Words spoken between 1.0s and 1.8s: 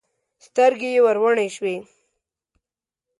وروڼې شوې.